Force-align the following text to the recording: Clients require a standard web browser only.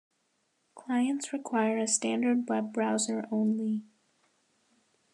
Clients 0.73 1.31
require 1.31 1.77
a 1.77 1.87
standard 1.87 2.49
web 2.49 2.73
browser 2.73 3.27
only. 3.31 3.83